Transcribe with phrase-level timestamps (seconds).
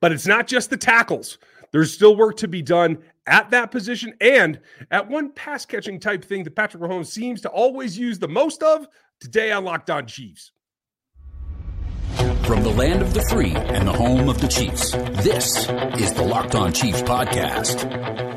[0.00, 1.38] but it's not just the tackles.
[1.72, 6.24] There's still work to be done at that position and at one pass catching type
[6.24, 8.86] thing that Patrick Mahomes seems to always use the most of
[9.20, 10.52] today on Locked On Chiefs.
[12.44, 15.68] From the land of the free and the home of the Chiefs, this
[16.00, 18.27] is the Locked On Chiefs podcast.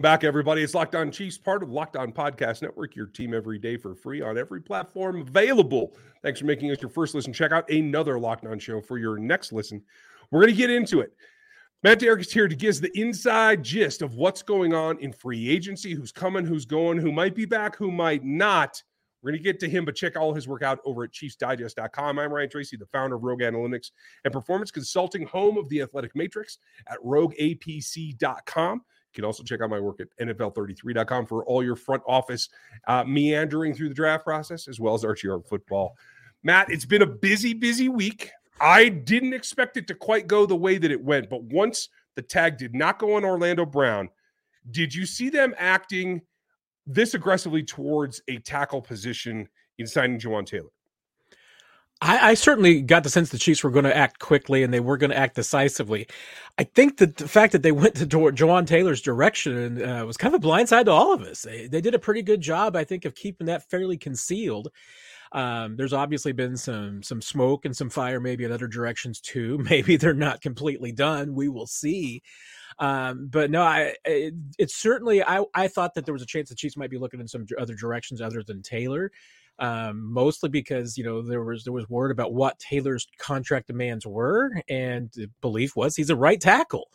[0.00, 0.60] Back, everybody.
[0.64, 3.94] It's Locked On Chiefs, part of Locked On Podcast Network, your team every day for
[3.94, 5.96] free on every platform available.
[6.20, 7.32] Thanks for making us your first listen.
[7.32, 9.80] Check out another Locked On show for your next listen.
[10.32, 11.12] We're going to get into it.
[11.84, 15.12] Matt Derrick is here to give us the inside gist of what's going on in
[15.12, 18.82] free agency, who's coming, who's going, who might be back, who might not.
[19.22, 22.18] We're going to get to him, but check all his work out over at ChiefsDigest.com.
[22.18, 23.92] I'm Ryan Tracy, the founder of Rogue Analytics
[24.24, 26.58] and Performance Consulting, home of the Athletic Matrix
[26.88, 28.82] at RogueAPC.com.
[29.14, 32.48] Can also check out my work at NFL33.com for all your front office
[32.86, 35.96] uh, meandering through the draft process, as well as Art football.
[36.42, 38.30] Matt, it's been a busy, busy week.
[38.60, 42.22] I didn't expect it to quite go the way that it went, but once the
[42.22, 44.08] tag did not go on Orlando Brown,
[44.70, 46.20] did you see them acting
[46.86, 49.48] this aggressively towards a tackle position
[49.78, 50.70] in signing Jawaan Taylor?
[52.00, 54.80] I, I, certainly got the sense the Chiefs were going to act quickly and they
[54.80, 56.06] were going to act decisively.
[56.58, 60.34] I think that the fact that they went to Jawaan Taylor's direction uh, was kind
[60.34, 61.42] of a blindside to all of us.
[61.42, 64.68] They, they, did a pretty good job, I think, of keeping that fairly concealed.
[65.32, 69.58] Um, there's obviously been some some smoke and some fire, maybe in other directions too.
[69.70, 71.34] Maybe they're not completely done.
[71.34, 72.22] We will see.
[72.78, 76.50] Um, but no, I it, it's certainly I I thought that there was a chance
[76.50, 79.10] the Chiefs might be looking in some other directions other than Taylor
[79.58, 84.06] um, mostly because you know there was there was word about what Taylor's contract demands
[84.06, 86.88] were, and the belief was he's a right tackle.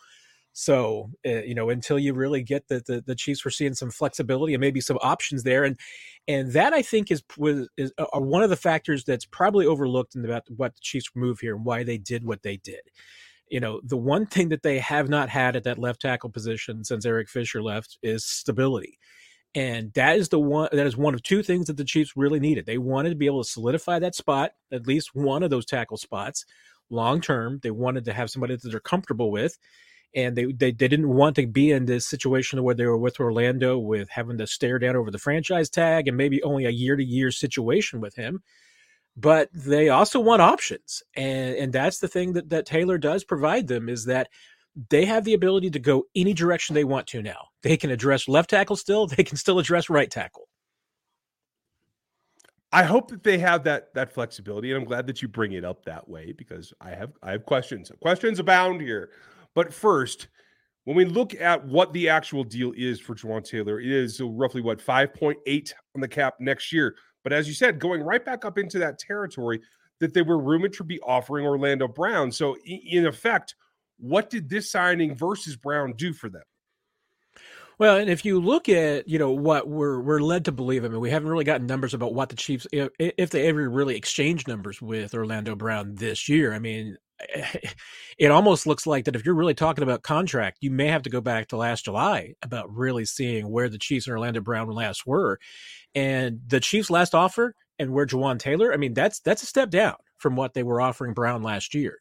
[0.51, 3.91] So uh, you know until you really get that the, the Chiefs were seeing some
[3.91, 5.77] flexibility and maybe some options there, and
[6.27, 10.25] and that I think is was is one of the factors that's probably overlooked in
[10.25, 12.81] about what the Chiefs move here and why they did what they did.
[13.49, 16.83] You know, the one thing that they have not had at that left tackle position
[16.83, 18.99] since Eric Fisher left is stability
[19.55, 22.39] and that is the one that is one of two things that the Chiefs really
[22.39, 22.65] needed.
[22.65, 25.97] They wanted to be able to solidify that spot, at least one of those tackle
[25.97, 26.45] spots,
[26.89, 27.59] long term.
[27.63, 29.57] They wanted to have somebody that they're comfortable with.
[30.15, 33.19] And they, they, they didn't want to be in this situation where they were with
[33.19, 36.95] Orlando with having to stare down over the franchise tag and maybe only a year
[36.95, 38.41] to year situation with him.
[39.15, 41.03] But they also want options.
[41.15, 44.29] And and that's the thing that, that Taylor does provide them is that
[44.89, 47.47] they have the ability to go any direction they want to now.
[47.63, 50.47] They can address left tackle still, they can still address right tackle.
[52.71, 55.65] I hope that they have that that flexibility, and I'm glad that you bring it
[55.65, 57.91] up that way because I have I have questions.
[58.01, 59.09] Questions abound here.
[59.55, 60.27] But first,
[60.83, 64.61] when we look at what the actual deal is for Jawaan Taylor, it is roughly
[64.61, 66.95] what 5.8 on the cap next year.
[67.23, 69.61] But as you said, going right back up into that territory
[69.99, 72.31] that they were rumored to be offering Orlando Brown.
[72.31, 73.55] So in effect,
[73.99, 76.43] what did this signing versus Brown do for them?
[77.79, 80.89] Well, and if you look at you know what we're we're led to believe, I
[80.89, 84.49] mean, we haven't really gotten numbers about what the Chiefs if, they ever really exchanged
[84.49, 86.53] numbers with Orlando Brown this year.
[86.53, 86.97] I mean,
[88.17, 91.09] it almost looks like that if you're really talking about contract, you may have to
[91.09, 95.07] go back to last July about really seeing where the Chiefs and Orlando Brown last
[95.07, 95.39] were,
[95.95, 98.73] and the Chiefs' last offer and where Jawaan Taylor.
[98.73, 101.99] I mean, that's that's a step down from what they were offering Brown last year.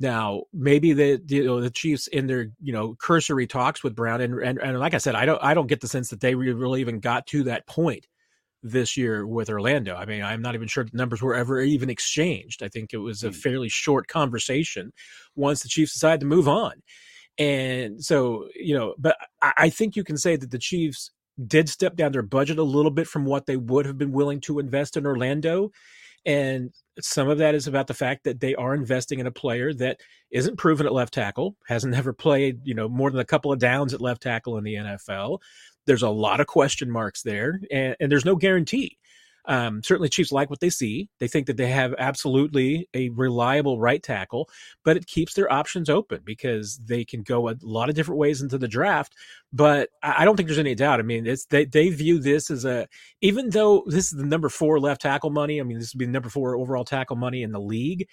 [0.00, 4.20] Now, maybe the you know the Chiefs in their you know cursory talks with Brown
[4.20, 6.34] and and, and like I said, I don't I don't get the sense that they
[6.34, 8.06] really even got to that point
[8.62, 9.96] this year with Orlando.
[9.96, 12.62] I mean, I'm not even sure the numbers were ever even exchanged.
[12.62, 13.34] I think it was a hmm.
[13.34, 14.92] fairly short conversation
[15.34, 16.74] once the Chiefs decided to move on.
[17.38, 21.10] And so, you know, but I, I think you can say that the Chiefs
[21.46, 24.40] did step down their budget a little bit from what they would have been willing
[24.42, 25.70] to invest in Orlando.
[26.24, 26.70] And
[27.00, 30.00] some of that is about the fact that they are investing in a player that
[30.30, 33.58] isn't proven at left tackle, hasn't ever played, you know, more than a couple of
[33.58, 35.38] downs at left tackle in the NFL.
[35.86, 38.98] There's a lot of question marks there, and, and there's no guarantee.
[39.46, 41.08] Um, certainly, Chiefs like what they see.
[41.18, 44.48] They think that they have absolutely a reliable right tackle,
[44.84, 48.40] but it keeps their options open because they can go a lot of different ways
[48.40, 49.14] into the draft.
[49.52, 51.00] But I don't think there's any doubt.
[51.00, 52.86] I mean, it's they they view this as a
[53.20, 55.60] even though this is the number four left tackle money.
[55.60, 58.08] I mean, this would be the number four overall tackle money in the league.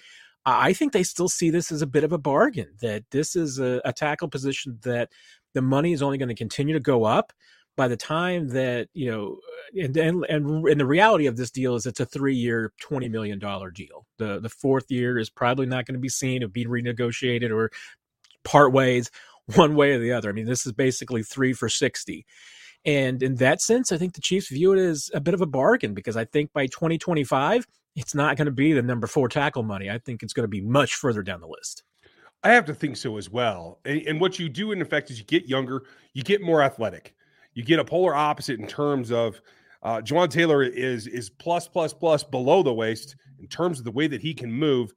[0.46, 2.70] I think they still see this as a bit of a bargain.
[2.82, 5.10] That this is a, a tackle position that
[5.54, 7.34] the money is only going to continue to go up.
[7.80, 9.38] By the time that you know,
[9.74, 13.40] and and and, and the reality of this deal is it's a three-year, twenty million
[13.40, 14.06] dollar deal.
[14.18, 17.72] The the fourth year is probably not going to be seen of being renegotiated or
[18.44, 19.10] part ways
[19.56, 20.28] one way or the other.
[20.28, 22.26] I mean, this is basically three for sixty.
[22.84, 25.46] And in that sense, I think the Chiefs view it as a bit of a
[25.46, 27.66] bargain because I think by 2025,
[27.96, 29.90] it's not going to be the number four tackle money.
[29.90, 31.84] I think it's going to be much further down the list.
[32.44, 33.80] I have to think so as well.
[33.86, 35.84] And, and, what you do, in effect, is you get younger,
[36.14, 37.16] you get more athletic,
[37.60, 39.42] you get a polar opposite in terms of
[39.84, 43.92] uh, Jawaan Taylor is is plus plus plus below the waist in terms of the
[43.92, 44.94] way that he can move,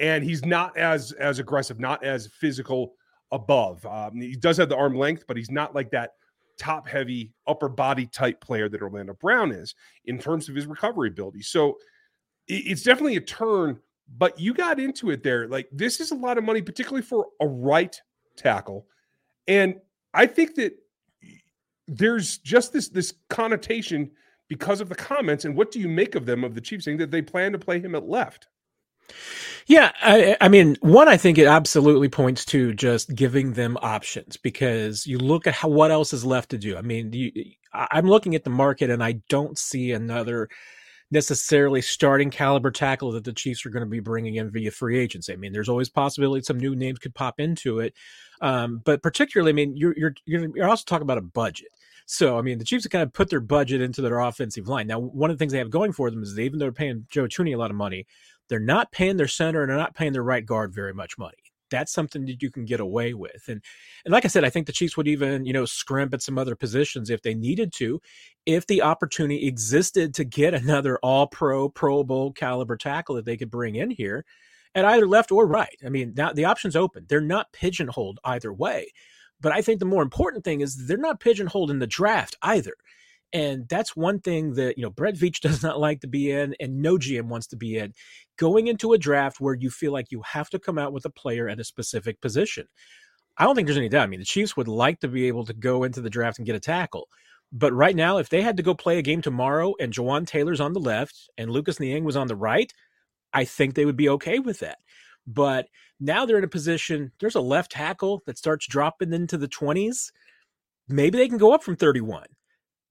[0.00, 2.94] and he's not as as aggressive, not as physical
[3.30, 3.86] above.
[3.86, 6.14] Um, he does have the arm length, but he's not like that
[6.58, 9.76] top heavy upper body type player that Orlando Brown is
[10.06, 11.42] in terms of his recovery ability.
[11.42, 11.78] So
[12.48, 13.78] it's definitely a turn,
[14.18, 15.46] but you got into it there.
[15.46, 17.96] Like this is a lot of money, particularly for a right
[18.36, 18.88] tackle.
[19.46, 19.76] And
[20.12, 20.74] I think that
[21.90, 24.10] there's just this this connotation
[24.48, 25.44] because of the comments.
[25.44, 27.58] And what do you make of them of the Chiefs saying that they plan to
[27.58, 28.48] play him at left?
[29.66, 34.36] Yeah, I, I, mean, one, I think it absolutely points to just giving them options
[34.36, 36.76] because you look at how what else is left to do.
[36.76, 37.30] I mean, you,
[37.72, 40.48] I'm looking at the market and I don't see another
[41.12, 44.98] necessarily starting caliber tackle that the Chiefs are going to be bringing in via free
[44.98, 45.32] agency.
[45.32, 47.94] I mean, there's always possibility some new names could pop into it,
[48.40, 51.68] um, but particularly, I mean, you're you're you're also talking about a budget.
[52.12, 54.88] So, I mean, the Chiefs have kind of put their budget into their offensive line.
[54.88, 56.72] Now, one of the things they have going for them is that even though they're
[56.72, 58.04] paying Joe Thuney a lot of money,
[58.48, 61.36] they're not paying their center and they're not paying their right guard very much money
[61.70, 63.44] that's something that you can get away with.
[63.46, 63.62] And
[64.04, 66.36] and like I said, I think the Chiefs would even, you know, scrimp at some
[66.36, 68.02] other positions if they needed to,
[68.44, 73.36] if the opportunity existed to get another all pro, pro bowl caliber tackle that they
[73.36, 74.24] could bring in here
[74.74, 75.78] at either left or right.
[75.86, 77.06] I mean, now the option's open.
[77.08, 78.90] They're not pigeonholed either way.
[79.40, 82.74] But I think the more important thing is they're not pigeonholed in the draft either.
[83.32, 86.54] And that's one thing that, you know, Brett Veach does not like to be in
[86.60, 87.92] and no GM wants to be in.
[88.36, 91.10] Going into a draft where you feel like you have to come out with a
[91.10, 92.66] player at a specific position.
[93.36, 94.02] I don't think there's any doubt.
[94.02, 96.46] I mean, the Chiefs would like to be able to go into the draft and
[96.46, 97.08] get a tackle.
[97.52, 100.60] But right now, if they had to go play a game tomorrow and Jawaan Taylor's
[100.60, 102.72] on the left and Lucas Niang was on the right,
[103.32, 104.78] I think they would be okay with that.
[105.26, 105.68] But
[105.98, 110.10] now they're in a position, there's a left tackle that starts dropping into the 20s.
[110.88, 112.26] Maybe they can go up from 31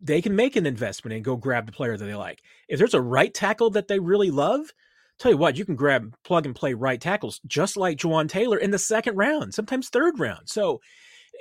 [0.02, 2.42] they can make an investment and go grab the player that they like.
[2.68, 4.72] If there's a right tackle that they really love,
[5.18, 8.58] tell you what, you can grab plug and play right tackles just like Jawaan Taylor
[8.58, 10.50] in the second round, sometimes third round.
[10.50, 10.80] So,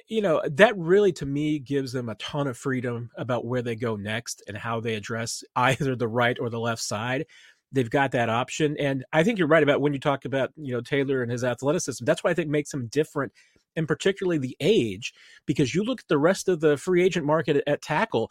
[0.08, 3.76] you know, that really to me gives them a ton of freedom about where they
[3.76, 7.26] go next and how they address either the right or the left side.
[7.70, 8.76] They've got that option.
[8.78, 11.44] And I think you're right about when you talk about, you know, Taylor and his
[11.44, 12.04] athleticism.
[12.04, 13.32] That's what I think makes him different
[13.78, 15.14] and particularly the age,
[15.46, 18.30] because you look at the rest of the free agent market at, at tackle,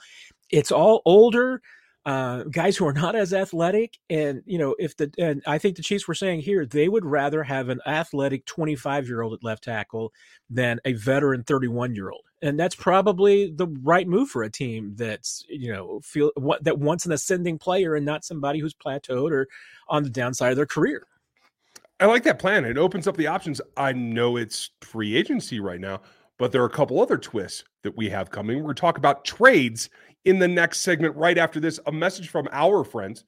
[0.51, 1.61] it's all older.
[2.05, 5.75] Uh, guys who are not as athletic, and you know, if the and I think
[5.75, 9.43] the Chiefs were saying here they would rather have an athletic 25 year old at
[9.43, 10.13] left tackle
[10.49, 14.93] than a veteran 31 year old, and that's probably the right move for a team
[14.95, 19.31] that's you know feel what that wants an ascending player and not somebody who's plateaued
[19.31, 19.47] or
[19.87, 21.05] on the downside of their career.
[21.99, 22.63] I like that plan.
[22.63, 23.59] It opens up the options.
[23.75, 26.01] I know it's free agency right now,
[26.37, 28.57] but there are a couple other twists that we have coming.
[28.57, 29.89] We're going to talk about trades
[30.25, 31.79] in the next segment right after this.
[31.87, 33.23] A message from our friends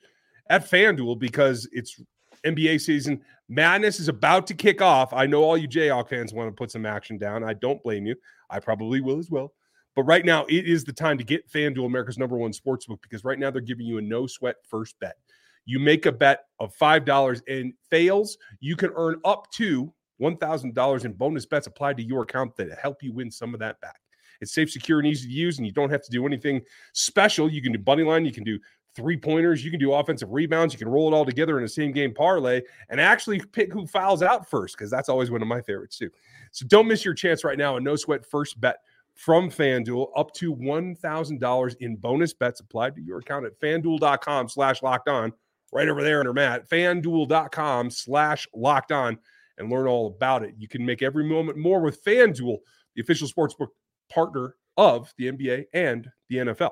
[0.52, 2.00] at FanDuel because it's
[2.46, 3.22] NBA season.
[3.48, 5.14] Madness is about to kick off.
[5.14, 7.44] I know all you Jayhawk fans want to put some action down.
[7.44, 8.16] I don't blame you.
[8.50, 9.54] I probably will as well.
[9.96, 13.24] But right now, it is the time to get FanDuel, America's number one sportsbook, because
[13.24, 15.18] right now they're giving you a no sweat first bet.
[15.66, 21.14] You make a bet of $5 and fails, you can earn up to $1,000 in
[21.14, 24.00] bonus bets applied to your account that help you win some of that back.
[24.42, 26.62] It's safe, secure, and easy to use, and you don't have to do anything
[26.94, 27.50] special.
[27.50, 28.58] You can do money line, you can do
[29.00, 31.70] three pointers, you can do offensive rebounds, you can roll it all together in a
[31.70, 35.48] same game parlay and actually pick who fouls out first, because that's always one of
[35.48, 36.10] my favorites too.
[36.52, 37.78] So don't miss your chance right now.
[37.78, 38.78] A no sweat first bet
[39.16, 44.84] from FanDuel up to $1,000 in bonus bets applied to your account at fanduel.com slash
[44.84, 45.34] locked on
[45.72, 49.18] right over there under Matt, fanduel.com slash locked on
[49.58, 50.56] and learn all about it.
[50.58, 52.58] You can make every moment more with FanDuel,
[52.96, 53.70] the official sportsbook
[54.10, 56.72] partner of the NBA and the NFL.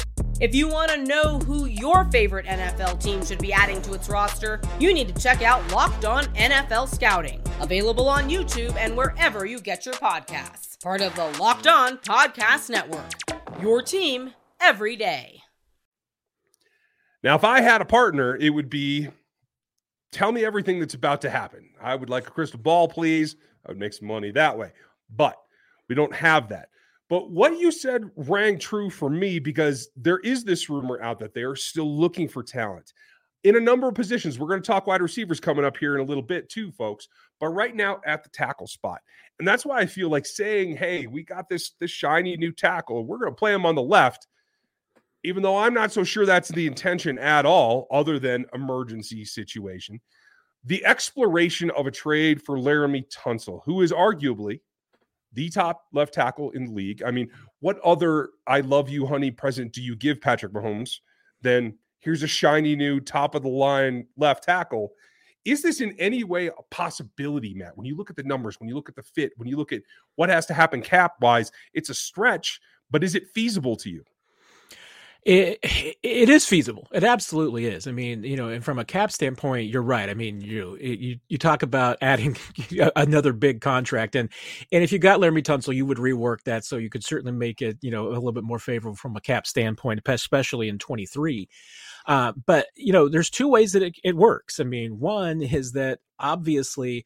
[0.41, 4.09] If you want to know who your favorite NFL team should be adding to its
[4.09, 9.45] roster, you need to check out Locked On NFL Scouting, available on YouTube and wherever
[9.45, 10.81] you get your podcasts.
[10.81, 13.11] Part of the Locked On Podcast Network.
[13.61, 15.43] Your team every day.
[17.23, 19.09] Now, if I had a partner, it would be
[20.11, 21.69] tell me everything that's about to happen.
[21.79, 23.35] I would like a crystal ball, please.
[23.63, 24.71] I would make some money that way.
[25.07, 25.35] But
[25.87, 26.69] we don't have that.
[27.11, 31.33] But what you said rang true for me because there is this rumor out that
[31.33, 32.93] they are still looking for talent
[33.43, 34.39] in a number of positions.
[34.39, 37.09] We're going to talk wide receivers coming up here in a little bit too, folks.
[37.41, 39.01] But right now at the tackle spot,
[39.39, 43.05] and that's why I feel like saying, "Hey, we got this this shiny new tackle.
[43.05, 44.27] We're going to play him on the left."
[45.25, 49.99] Even though I'm not so sure that's the intention at all, other than emergency situation,
[50.63, 54.61] the exploration of a trade for Laremy Tunsil, who is arguably
[55.33, 57.03] the top left tackle in the league.
[57.03, 60.99] I mean, what other I love you, honey present do you give Patrick Mahomes
[61.41, 64.93] than here's a shiny new top of the line left tackle?
[65.43, 67.75] Is this in any way a possibility, Matt?
[67.75, 69.71] When you look at the numbers, when you look at the fit, when you look
[69.71, 69.81] at
[70.15, 72.59] what has to happen cap wise, it's a stretch,
[72.91, 74.03] but is it feasible to you?
[75.23, 75.59] It
[76.01, 76.87] it is feasible.
[76.91, 77.85] It absolutely is.
[77.85, 80.09] I mean, you know, and from a cap standpoint, you're right.
[80.09, 82.35] I mean, you you you talk about adding
[82.95, 84.29] another big contract, and
[84.71, 87.61] and if you got Laremy Tunsil, you would rework that so you could certainly make
[87.61, 91.47] it, you know, a little bit more favorable from a cap standpoint, especially in 23.
[92.07, 94.59] Uh, but you know, there's two ways that it, it works.
[94.59, 97.05] I mean, one is that obviously,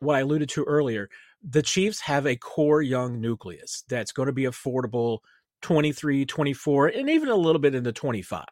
[0.00, 1.08] what I alluded to earlier,
[1.48, 5.18] the Chiefs have a core young nucleus that's going to be affordable
[5.62, 8.44] 23, 24, and even a little bit into 25.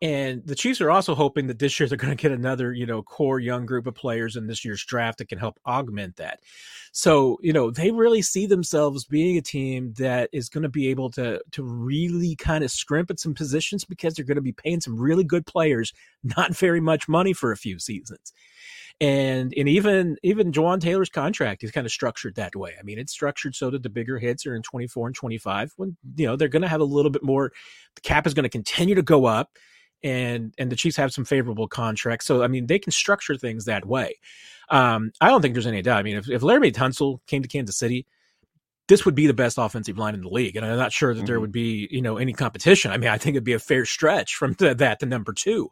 [0.00, 2.86] And the Chiefs are also hoping that this year they're going to get another, you
[2.86, 6.38] know, core young group of players in this year's draft that can help augment that.
[6.92, 10.88] So, you know, they really see themselves being a team that is going to be
[10.88, 14.52] able to to really kind of scrimp at some positions because they're going to be
[14.52, 18.32] paying some really good players not very much money for a few seasons
[19.00, 22.74] and and even even Jawaan Taylor's contract is kind of structured that way.
[22.78, 25.96] I mean, it's structured so that the bigger hits are in 24 and 25 when
[26.16, 27.52] you know they're going to have a little bit more.
[27.94, 29.56] The cap is going to continue to go up,
[30.02, 32.26] and and the Chiefs have some favorable contracts.
[32.26, 34.14] So I mean, they can structure things that way.
[34.68, 35.98] Um, I don't think there's any doubt.
[35.98, 38.04] I mean, if, if Laremy Tunsil came to Kansas City,
[38.88, 40.56] this would be the best offensive line in the league.
[40.56, 41.26] And I'm not sure that mm-hmm.
[41.26, 42.90] there would be, you know, any competition.
[42.90, 45.70] I mean, I think it'd be a fair stretch from th- that to number two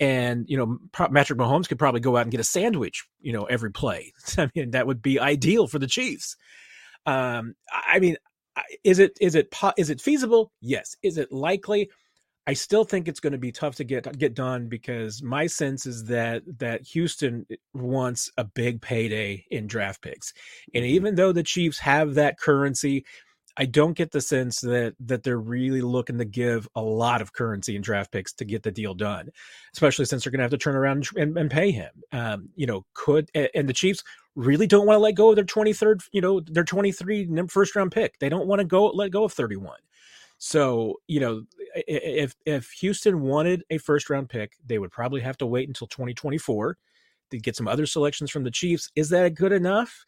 [0.00, 3.44] and you know Patrick Mahomes could probably go out and get a sandwich, you know,
[3.44, 4.12] every play.
[4.38, 6.36] I mean, that would be ideal for the Chiefs.
[7.06, 8.16] Um, I mean,
[8.84, 10.52] is it is it is it feasible?
[10.60, 10.96] Yes.
[11.02, 11.90] Is it likely?
[12.46, 15.84] I still think it's going to be tough to get get done because my sense
[15.84, 20.32] is that that Houston wants a big payday in draft picks,
[20.74, 20.94] and mm-hmm.
[20.94, 23.04] even though the Chiefs have that currency,
[23.58, 27.32] I don't get the sense that that they're really looking to give a lot of
[27.32, 29.30] currency and draft picks to get the deal done,
[29.74, 31.90] especially since they're going to have to turn around and, and pay him.
[32.12, 34.04] Um, you know, could and the Chiefs
[34.36, 37.90] really don't want to let go of their 23rd, you know, their 23 first round
[37.90, 38.18] pick.
[38.20, 39.76] They don't want to go let go of 31.
[40.38, 41.42] So, you know,
[41.74, 45.88] if if Houston wanted a first round pick, they would probably have to wait until
[45.88, 46.78] 2024
[47.30, 48.90] to get some other selections from the Chiefs.
[48.94, 50.04] Is that good enough?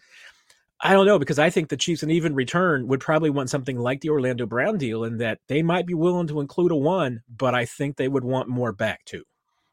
[0.83, 3.79] I don't know because I think the Chiefs, and even return, would probably want something
[3.79, 7.23] like the Orlando Brown deal, in that they might be willing to include a one,
[7.29, 9.25] but I think they would want more back too.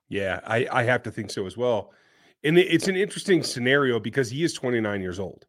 [0.09, 1.91] Yeah, I, I have to think so as well.
[2.43, 5.45] And it's an interesting scenario because he is 29 years old.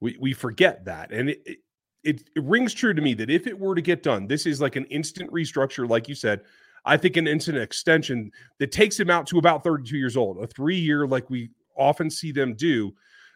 [0.00, 1.58] We we forget that, and it,
[2.02, 4.60] it it rings true to me that if it were to get done, this is
[4.60, 6.40] like an instant restructure, like you said.
[6.84, 10.48] I think an instant extension that takes him out to about 32 years old, a
[10.48, 12.92] three year, like we often see them do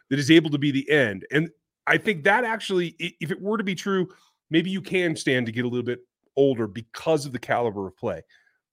[0.09, 1.25] that is able to be the end.
[1.31, 1.49] And
[1.87, 4.09] I think that actually, if it were to be true,
[4.49, 6.01] maybe you can stand to get a little bit
[6.35, 8.21] older because of the caliber of play,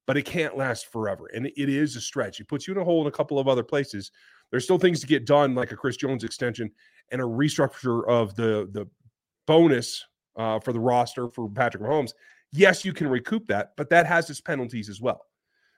[0.07, 1.31] but it can't last forever.
[1.35, 2.41] And it is a stretch.
[2.41, 4.11] It puts you in a hole in a couple of other places.
[4.51, 6.71] There's still things to get done, like a Chris Jones extension
[7.11, 8.89] and a restructure of the the
[9.47, 10.05] bonus
[10.37, 12.13] uh, for the roster for Patrick Mahomes.
[12.53, 15.23] Yes, you can recoup that, but that has its penalties as well.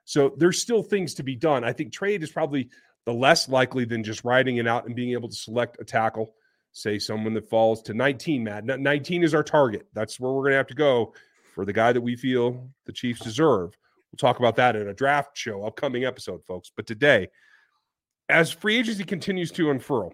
[0.04, 1.64] So there's still things to be done.
[1.64, 2.68] I think trade is probably
[3.06, 6.34] the less likely than just riding it out and being able to select a tackle.
[6.76, 8.66] Say someone that falls to 19, Matt.
[8.66, 9.86] 19 is our target.
[9.94, 11.14] That's where we're going to have to go
[11.54, 13.70] for the guy that we feel the Chiefs deserve.
[14.12, 16.70] We'll talk about that in a draft show, upcoming episode, folks.
[16.76, 17.28] But today,
[18.28, 20.12] as free agency continues to unfurl,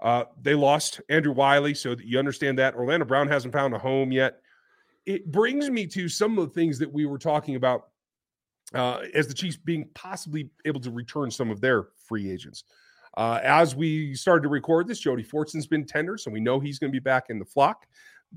[0.00, 3.78] uh, they lost Andrew Wylie, so that you understand that Orlando Brown hasn't found a
[3.80, 4.38] home yet.
[5.06, 7.88] It brings me to some of the things that we were talking about
[8.72, 12.62] uh, as the Chiefs being possibly able to return some of their free agents.
[13.16, 16.78] Uh, as we started to record this, Jody Fortson's been tendered, so we know he's
[16.78, 17.86] going to be back in the flock.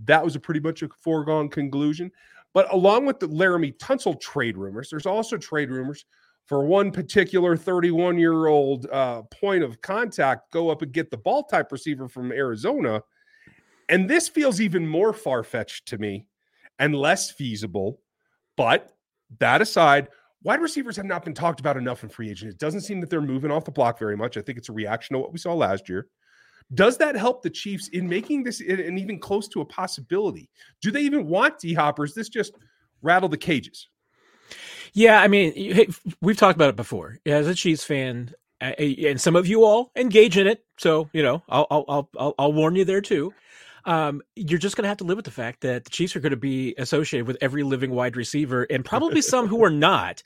[0.05, 2.11] That was a pretty much a foregone conclusion.
[2.53, 6.05] But along with the Laremy Tunsil trade rumors, there's also trade rumors
[6.47, 11.17] for one particular 31 year old uh, point of contact, go up and get the
[11.17, 13.01] ball type receiver from Arizona.
[13.89, 16.25] And this feels even more far fetched to me
[16.79, 17.99] and less feasible.
[18.55, 18.91] But
[19.39, 20.07] that aside,
[20.47, 22.49] wide receivers have not been talked about enough in free agent.
[22.49, 24.37] It doesn't seem that they're moving off the block very much.
[24.37, 26.07] I think it's a reaction to what we saw last year.
[26.73, 30.49] Does that help the Chiefs in making this and even close to a possibility?
[30.81, 32.13] Do they even want D Hoppers?
[32.13, 32.53] This just
[33.01, 33.89] rattle the cages.
[34.93, 37.17] Yeah, I mean, we've talked about it before.
[37.25, 41.43] As a Chiefs fan, and some of you all engage in it, so you know,
[41.49, 43.33] I'll I'll I'll, I'll warn you there too.
[43.87, 46.19] Um, you're just going to have to live with the fact that the Chiefs are
[46.19, 50.21] going to be associated with every living wide receiver, and probably some who are not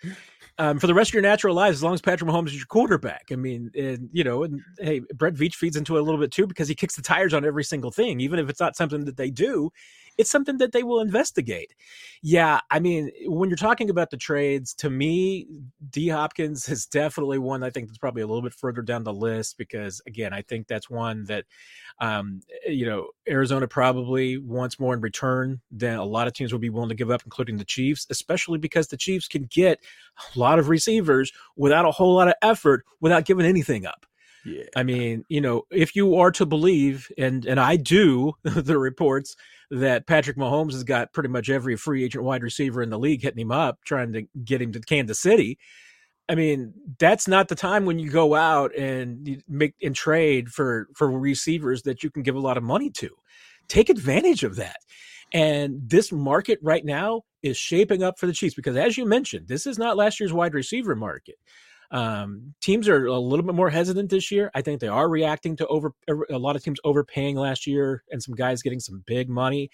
[0.58, 2.66] um, for the rest of your natural lives, as long as Patrick Mahomes is your
[2.66, 3.28] quarterback.
[3.32, 6.32] I mean, and you know, and hey, Brett Veach feeds into it a little bit
[6.32, 9.06] too because he kicks the tires on every single thing, even if it's not something
[9.06, 9.72] that they do.
[10.22, 11.74] It's something that they will investigate.
[12.22, 15.48] Yeah, I mean, when you're talking about the trades, to me,
[15.90, 19.14] D Hopkins is definitely one I think that's probably a little bit further down the
[19.14, 21.46] list because, again, I think that's one that,
[22.00, 26.62] um, you know, Arizona probably wants more in return than a lot of teams would
[26.62, 29.80] be willing to give up, including the Chiefs, especially because the Chiefs can get
[30.36, 34.06] a lot of receivers without a whole lot of effort without giving anything up.
[34.46, 34.64] Yeah.
[34.76, 39.36] I mean, you know, if you are to believe, and and I do, the reports
[39.70, 43.22] that Patrick Mahomes has got pretty much every free agent wide receiver in the league
[43.22, 45.58] hitting him up, trying to get him to Kansas City.
[46.28, 50.88] I mean, that's not the time when you go out and make and trade for
[50.96, 53.10] for receivers that you can give a lot of money to.
[53.68, 54.78] Take advantage of that.
[55.34, 59.48] And this market right now is shaping up for the Chiefs because, as you mentioned,
[59.48, 61.36] this is not last year's wide receiver market.
[61.92, 64.50] Um, teams are a little bit more hesitant this year.
[64.56, 65.94] I think they are reacting to over
[66.30, 69.70] a lot of teams overpaying last year and some guys getting some big money.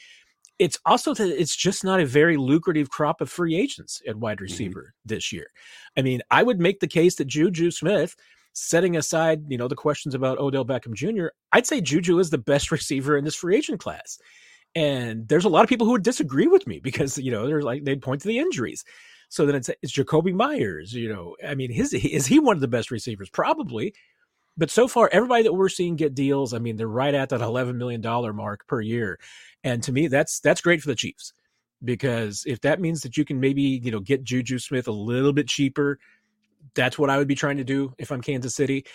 [0.58, 4.38] It's also that it's just not a very lucrative crop of free agents at wide
[4.38, 4.44] mm-hmm.
[4.44, 5.14] receiver mm-hmm.
[5.14, 5.52] this year.
[5.96, 8.16] I mean, I would make the case that Juju Smith,
[8.54, 12.40] setting aside, you know, the questions about Odell Beckham Jr., I'd say Juju is the
[12.40, 14.18] best receiver in this free agent class.
[14.74, 17.62] And there's a lot of people who would disagree with me because, you know, they're
[17.62, 18.84] like, they'd point to the injuries.
[19.30, 20.94] So then it's, it's Jakobi Meyers.
[20.94, 23.30] You know, I mean, his is he one of the best receivers?
[23.30, 23.94] Probably.
[24.60, 27.42] But so far, everybody that we're seeing get deals, I mean, they're right at that
[27.42, 29.20] eleven million dollar mark per year,
[29.64, 31.34] and to me, that's that's great for the Chiefs
[31.84, 35.34] because if that means that you can maybe you know get Juju Smith a little
[35.34, 36.00] bit cheaper,
[36.76, 38.86] that's what I would be trying to do if I'm Kansas City.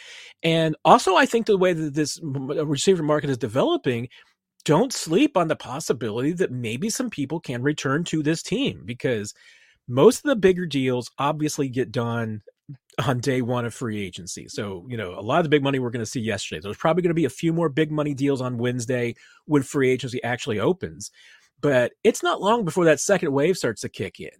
[0.42, 4.08] And also, I think the way that this uh, receiver market is developing,
[4.64, 9.34] don't sleep on the possibility that maybe some people can return to this team because
[9.88, 12.42] most of the bigger deals obviously get done
[13.06, 14.46] on day one of free agency.
[14.48, 16.60] So, you know, a lot of the big money we're going to see yesterday.
[16.60, 19.14] There's probably going to be a few more big money deals on Wednesday
[19.46, 21.10] when free agency actually opens.
[21.60, 24.30] But it's not long before that second wave starts to kick in.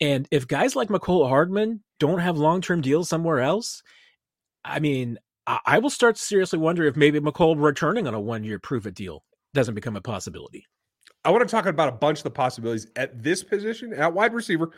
[0.00, 3.82] And if guys like Mecole Hardman don't have long term deals somewhere else,
[4.64, 5.18] I mean,
[5.64, 8.86] I will start to seriously wonder if maybe Mecole returning on a one year prove
[8.86, 9.24] it deal
[9.54, 10.66] doesn't become a possibility.
[11.24, 14.32] I want to talk about a bunch of the possibilities at this position, at wide
[14.32, 14.70] receiver,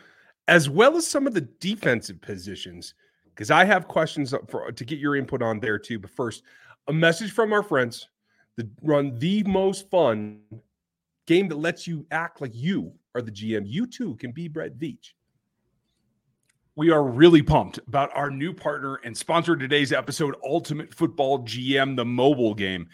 [0.48, 2.94] as well as some of the defensive positions,
[3.26, 5.98] because I have questions for, to get your input on there too.
[5.98, 6.42] But first,
[6.88, 8.08] a message from our friends
[8.56, 10.40] that run the most fun
[11.26, 13.62] game that lets you act like you are the GM.
[13.66, 15.12] You too can be Brett Veach.
[16.76, 21.96] We are really pumped about our new partner and sponsor today's episode, Ultimate Football GM,
[21.96, 22.88] the mobile game.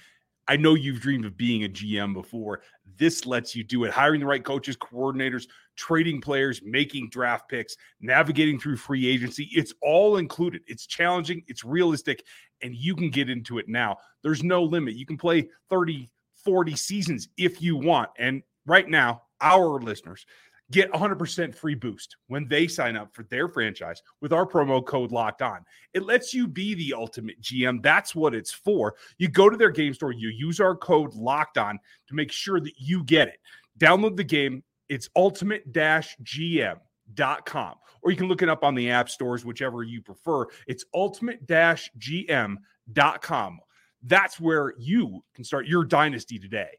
[0.49, 2.63] I know you've dreamed of being a GM before.
[2.99, 3.93] This lets you do it.
[3.93, 9.49] Hiring the right coaches, coordinators, trading players, making draft picks, navigating through free agency.
[9.53, 10.63] It's all included.
[10.67, 12.25] It's challenging, it's realistic,
[12.63, 13.97] and you can get into it now.
[14.23, 14.95] There's no limit.
[14.95, 16.09] You can play 30,
[16.45, 18.11] 40 seasons if you want.
[18.19, 20.25] And right now, our listeners,
[20.73, 25.13] Get 100% free boost when they sign up for their franchise with our promo code
[25.13, 25.65] locked on.
[25.95, 27.83] It lets you be the ultimate GM.
[27.83, 28.97] That's what it's for.
[29.19, 32.59] You go to their game store, you use our code locked on to make sure
[32.59, 33.39] that you get it.
[33.79, 34.65] Download the game.
[34.89, 40.03] It's ultimate GM.com, or you can look it up on the app stores, whichever you
[40.03, 40.47] prefer.
[40.67, 42.59] It's ultimate GM.com.
[44.03, 46.79] That's where you can start your dynasty today.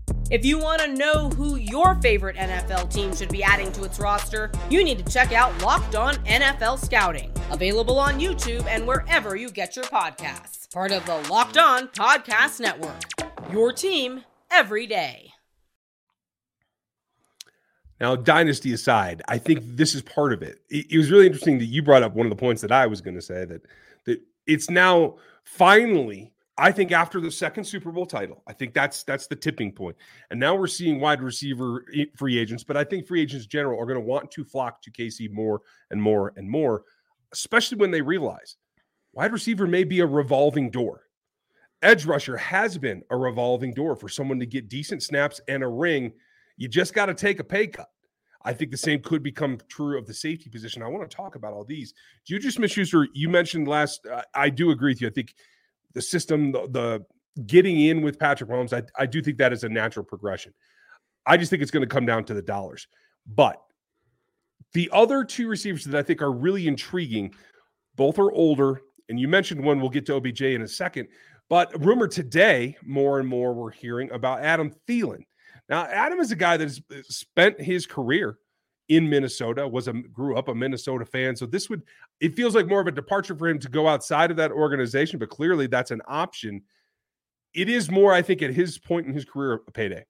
[0.31, 3.99] If you want to know who your favorite NFL team should be adding to its
[3.99, 9.35] roster, you need to check out Locked On NFL Scouting, available on YouTube and wherever
[9.35, 10.71] you get your podcasts.
[10.71, 13.01] Part of the Locked On Podcast Network.
[13.51, 15.33] Your team every day.
[17.99, 20.61] Now, dynasty aside, I think this is part of it.
[20.69, 20.93] it.
[20.93, 23.01] It was really interesting that you brought up one of the points that I was
[23.01, 23.63] going to say that
[24.05, 26.30] that it's now finally
[26.61, 29.95] I think after the second Super Bowl title, I think that's that's the tipping point.
[30.29, 31.83] And now we're seeing wide receiver
[32.15, 34.79] free agents, but I think free agents in general are going to want to flock
[34.83, 36.83] to KC more and more and more,
[37.33, 38.57] especially when they realize
[39.11, 41.07] wide receiver may be a revolving door.
[41.81, 45.67] Edge rusher has been a revolving door for someone to get decent snaps and a
[45.67, 46.13] ring.
[46.57, 47.89] You just got to take a pay cut.
[48.43, 50.83] I think the same could become true of the safety position.
[50.83, 51.95] I want to talk about all these.
[52.23, 55.07] Juju Smith Schuster, you mentioned last, uh, I do agree with you.
[55.07, 55.33] I think
[55.93, 57.05] the system, the, the
[57.45, 60.53] getting in with Patrick Mahomes, I, I do think that is a natural progression.
[61.25, 62.87] I just think it's going to come down to the dollars.
[63.27, 63.61] But
[64.73, 67.33] the other two receivers that I think are really intriguing,
[67.95, 69.79] both are older, and you mentioned one.
[69.79, 71.07] We'll get to OBJ in a second.
[71.49, 75.23] But rumor today, more and more we're hearing about Adam Thielen.
[75.67, 78.37] Now, Adam is a guy that has uh, spent his career
[78.91, 81.33] in Minnesota, was a grew up a Minnesota fan.
[81.33, 81.81] So this would
[82.19, 85.17] it feels like more of a departure for him to go outside of that organization,
[85.17, 86.61] but clearly that's an option.
[87.53, 90.05] It is more, I think, at his point in his career, a payday.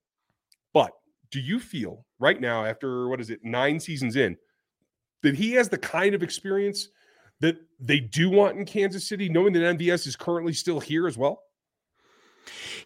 [0.74, 0.92] But
[1.30, 4.36] do you feel right now, after what is it, nine seasons in,
[5.22, 6.90] that he has the kind of experience
[7.40, 11.18] that they do want in Kansas City, knowing that MVS is currently still here as
[11.20, 11.44] well?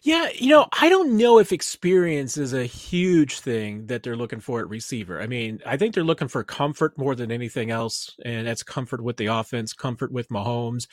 [0.02, 4.40] Yeah, you know, I don't know if experience is a huge thing that they're looking
[4.40, 5.20] for at receiver.
[5.20, 9.02] I mean, I think they're looking for comfort more than anything else, and that's comfort
[9.02, 10.86] with the offense, comfort with Mahomes,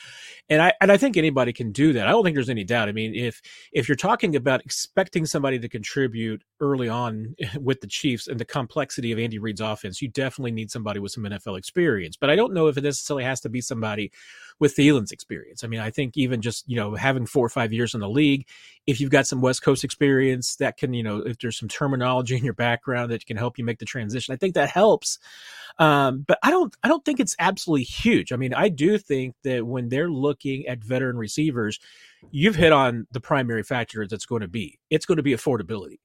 [0.48, 2.06] and I and I think anybody can do that.
[2.06, 2.88] I don't think there's any doubt.
[2.88, 3.40] I mean, if
[3.72, 8.44] if you're talking about expecting somebody to contribute early on with the Chiefs and the
[8.44, 12.16] complexity of Andy Reid's offense, you definitely need somebody with some NFL experience.
[12.16, 14.10] But I don't know if it necessarily has to be somebody
[14.60, 15.64] with Thielen's experience.
[15.64, 18.08] I mean, I think even just you know having four or five years in the
[18.08, 18.46] league
[18.86, 22.36] if you've got some West Coast experience that can, you know, if there's some terminology
[22.36, 25.18] in your background that can help you make the transition, I think that helps.
[25.78, 28.30] Um, but I don't, I don't think it's absolutely huge.
[28.30, 31.80] I mean, I do think that when they're looking at veteran receivers,
[32.30, 35.98] you've hit on the primary factor that's going to be it's going to be affordability.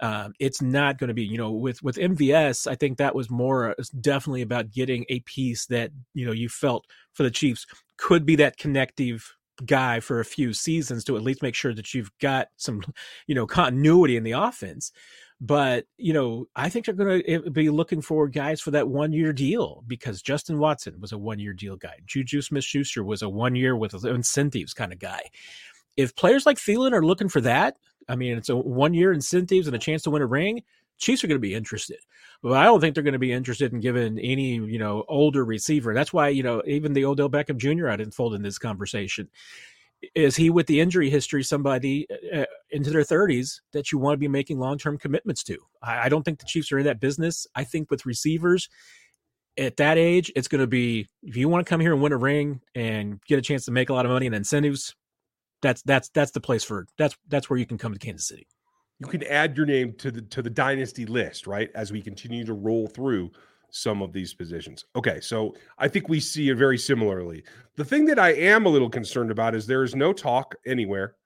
[0.00, 2.66] Um, it's not going to be, you know, with with MVS.
[2.66, 6.48] I think that was more uh, definitely about getting a piece that you know you
[6.48, 11.22] felt for the Chiefs could be that connective guy for a few seasons to at
[11.22, 12.82] least make sure that you've got some,
[13.26, 14.92] you know, continuity in the offense.
[15.40, 18.88] But, you know, I think they're going to eh, be looking for guys for that
[18.88, 21.96] one year deal because Justin Watson was a one year deal guy.
[22.06, 25.22] Juju Smith Schuster was a one year with incentives kind of guy.
[25.96, 27.76] If players like Thielen are looking for that,
[28.08, 30.62] I mean, it's a one year incentives and a chance to win a ring.
[30.98, 31.98] Chiefs are going to be interested,
[32.42, 35.44] but I don't think they're going to be interested in giving any you know older
[35.44, 35.92] receiver.
[35.92, 37.88] That's why you know even the Odell Beckham Jr.
[37.88, 39.28] I didn't fold in this conversation.
[40.14, 44.14] Is he with the injury history somebody uh, uh into their 30s that you want
[44.14, 45.58] to be making long term commitments to?
[45.82, 47.46] I, I don't think the Chiefs are in that business.
[47.54, 48.68] I think with receivers
[49.56, 52.12] at that age, it's going to be if you want to come here and win
[52.12, 54.94] a ring and get a chance to make a lot of money and incentives.
[55.64, 58.46] That's that's that's the place for that's that's where you can come to Kansas City
[59.00, 61.70] you can add your name to the to the dynasty list, right?
[61.74, 63.30] As we continue to roll through
[63.70, 64.84] some of these positions.
[64.94, 67.42] Okay, so I think we see it very similarly.
[67.76, 71.16] The thing that I am a little concerned about is there is no talk anywhere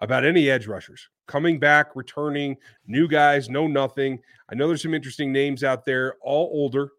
[0.00, 4.18] about any edge rushers coming back, returning, new guys, no nothing.
[4.50, 6.90] I know there's some interesting names out there, all older.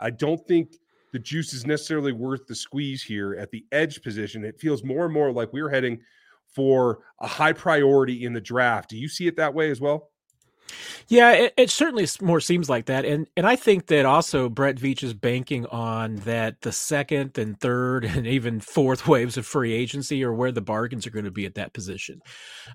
[0.00, 0.78] I don't think
[1.12, 4.44] the juice is necessarily worth the squeeze here at the edge position.
[4.44, 6.00] It feels more and more like we're heading
[6.54, 8.90] for a high priority in the draft.
[8.90, 10.10] Do you see it that way as well?
[11.08, 14.76] Yeah, it, it, certainly more seems like that, and and I think that also Brett
[14.76, 19.72] Veach is banking on that the second and third and even fourth waves of free
[19.72, 22.20] agency are where the bargains are going to be at that position.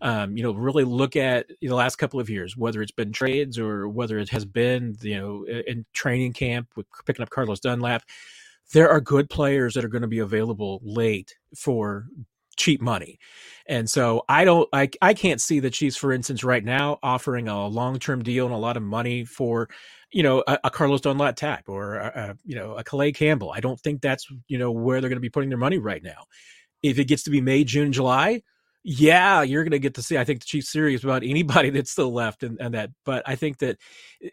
[0.01, 3.57] Um, you know, really look at the last couple of years, whether it's been trades
[3.57, 8.03] or whether it has been you know in training camp with picking up Carlos Dunlap.
[8.71, 12.05] There are good players that are going to be available late for
[12.59, 13.19] cheap money.
[13.67, 17.47] And so I don't, I, I can't see the Chiefs, for instance, right now offering
[17.47, 19.69] a long term deal and a lot of money for,
[20.11, 23.51] you know, a, a Carlos Dunlap tap or, a, a, you know, a Calais Campbell.
[23.55, 26.03] I don't think that's, you know, where they're going to be putting their money right
[26.03, 26.25] now.
[26.83, 28.41] If it gets to be May, June, July,
[28.83, 30.17] Yeah, you're going to get to see.
[30.17, 32.91] I think the Chiefs serious about anybody that's still left and, and that.
[33.05, 33.77] But I think that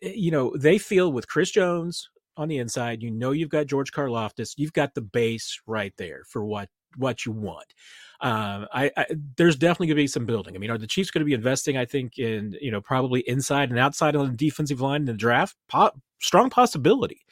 [0.02, 3.66] eh, you know they feel with Chris Jones on the inside, you know you've got
[3.66, 7.74] George Karlaftis, you've got the base right there for what what you want.
[8.20, 9.06] Um, I, I,
[9.36, 10.54] there's definitely going to be some building.
[10.54, 11.76] I mean, are the Chiefs going to be investing?
[11.76, 15.12] I think in you know probably inside and outside on the defensive line in the
[15.14, 15.56] draft.
[15.68, 17.22] Po- strong possibility.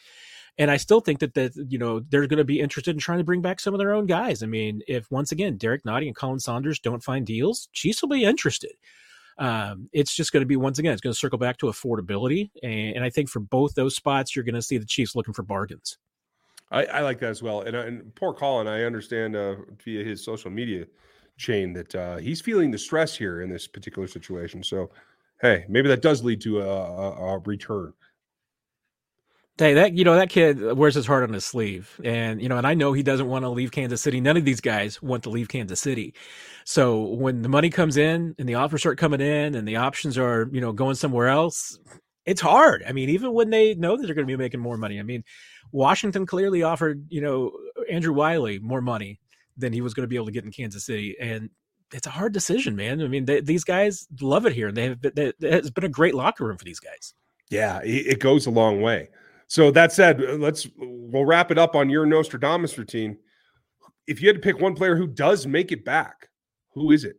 [0.57, 3.19] And I still think that that you know they're going to be interested in trying
[3.19, 4.43] to bring back some of their own guys.
[4.43, 8.11] I mean, if once again Derrick Nnadi and Khalen Saunders don't find deals, Chiefs will
[8.11, 8.73] be interested.
[9.37, 12.51] Um, it's just going to be once again, it's going to circle back to affordability,
[12.63, 15.35] and, and I think for both those spots, you're going to see the Chiefs looking
[15.35, 15.99] for bargains.
[16.75, 17.61] I, I like that as well.
[17.61, 20.87] And, uh, and poor Khalen, I understand uh, via his social media
[21.39, 24.63] chain that uh, he's feeling the stress here in this particular situation.
[24.63, 24.91] So,
[25.41, 27.93] hey, maybe that does lead to a, a, a return.
[29.57, 32.59] Hey, that you know that kid wears his heart on his sleeve, and you know,
[32.59, 34.21] and I know he doesn't want to leave Kansas City.
[34.21, 36.13] None of these guys want to leave Kansas City.
[36.65, 40.19] So when the money comes in and the offers start coming in, and the options
[40.19, 41.79] are you know going somewhere else,
[42.27, 42.83] it's hard.
[42.85, 44.99] I mean, even when they know that they're going to be making more money.
[44.99, 45.23] I mean,
[45.73, 47.53] Washington clearly offered you know
[47.91, 49.21] Andrew Wylie more money
[49.57, 51.51] than he was going to be able to get in Kansas City, and
[51.93, 53.01] it's a hard decision, man.
[53.01, 55.71] I mean, they, these guys love it here, and they have been, they, it has
[55.71, 57.15] been a great locker room for these guys.
[57.51, 59.11] Yeah, it goes a long way.
[59.47, 63.19] So that said, uh, let's we'll wrap it up on your Nostradamus routine.
[64.07, 66.29] If you had to pick one player who does make it back,
[66.73, 67.17] who is it?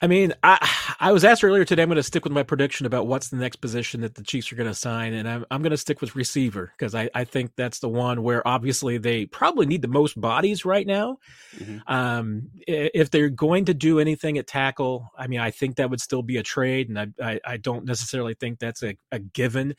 [0.00, 0.58] I mean, I
[1.00, 1.82] I was asked earlier today.
[1.82, 4.52] I'm going to stick with my prediction about what's the next position that the Chiefs
[4.52, 7.24] are going to sign, and I'm I'm going to stick with receiver because I I
[7.24, 11.18] think that's the one where obviously they probably need the most bodies right now.
[11.56, 11.78] Mm-hmm.
[11.92, 16.00] Um, if they're going to do anything at tackle, I mean, I think that would
[16.00, 19.74] still be a trade, and I I, I don't necessarily think that's a, a given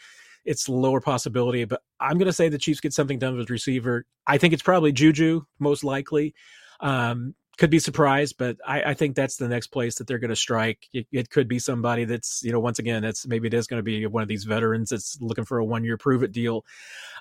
[0.46, 4.06] it's lower possibility, but I'm going to say the Chiefs get something done with receiver.
[4.28, 6.36] I think it's probably Juju, most likely.
[6.80, 10.30] Um, could be surprised, but I, I, think that's the next place that they're going
[10.30, 10.88] to strike.
[10.94, 13.80] It, it, could be somebody that's, you know, once again, that's maybe it is going
[13.80, 16.66] to be one of these veterans that's looking for a one year prove it deal.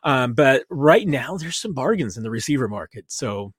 [0.02, 3.04] Um, but right now, there's some bargains in the receiver market.
[3.08, 3.52] So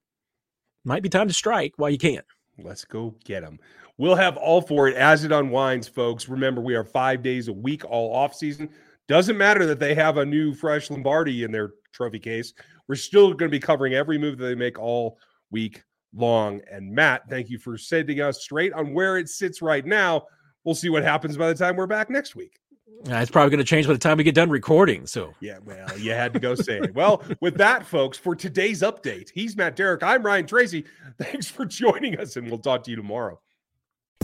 [0.84, 2.22] might be time to strike while you can.
[2.58, 3.60] Let's go get them.
[3.98, 6.28] We'll have all for it as it unwinds, folks.
[6.28, 8.70] Remember, we are five days a week all off season.
[9.08, 12.54] Doesn't matter that they have a new fresh Lombardi in their trophy case.
[12.88, 15.18] We're still going to be covering every move that they make all
[15.52, 15.84] week
[16.16, 16.62] long.
[16.72, 20.26] And Matt, thank you for setting us straight on where it sits right now.
[20.64, 22.60] We'll see what happens by the time we're back next week.
[23.08, 25.06] Uh, it's probably going to change by the time we get done recording.
[25.06, 26.96] So, yeah, well, you had to go say it.
[26.96, 30.02] Well, with that, folks, for today's update, he's Matt Derrick.
[30.02, 30.86] I'm Ryan Tracy.
[31.20, 33.40] Thanks for joining us, and we'll talk to you tomorrow.